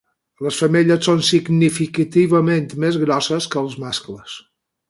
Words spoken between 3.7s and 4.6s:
mascles.